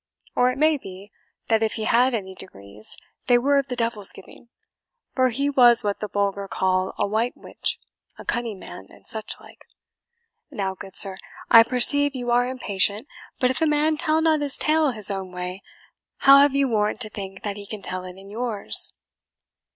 Or 0.35 0.49
it 0.49 0.57
may 0.57 0.79
be, 0.79 1.11
that 1.47 1.61
if 1.61 1.73
he 1.73 1.83
had 1.83 2.15
any 2.15 2.33
degrees, 2.33 2.97
they 3.27 3.37
were 3.37 3.59
of 3.59 3.67
the 3.67 3.75
devil's 3.75 4.11
giving; 4.11 4.49
for 5.13 5.29
he 5.29 5.47
was 5.47 5.83
what 5.83 5.99
the 5.99 6.07
vulgar 6.07 6.47
call 6.47 6.95
a 6.97 7.05
white 7.05 7.37
witch, 7.37 7.77
a 8.17 8.25
cunning 8.25 8.57
man, 8.57 8.87
and 8.89 9.05
such 9.05 9.35
like. 9.39 9.63
Now, 10.49 10.73
good 10.73 10.95
sir, 10.95 11.19
I 11.51 11.61
perceive 11.61 12.15
you 12.15 12.31
are 12.31 12.47
impatient; 12.47 13.07
but 13.39 13.51
if 13.51 13.61
a 13.61 13.67
man 13.67 13.95
tell 13.95 14.21
not 14.23 14.41
his 14.41 14.57
tale 14.57 14.89
his 14.89 15.11
own 15.11 15.31
way, 15.31 15.61
how 16.17 16.39
have 16.39 16.55
you 16.55 16.67
warrant 16.67 16.99
to 17.01 17.09
think 17.11 17.43
that 17.43 17.55
he 17.57 17.67
can 17.67 17.83
tell 17.83 18.03
it 18.03 18.17
in 18.17 18.31
yours?" 18.31 18.95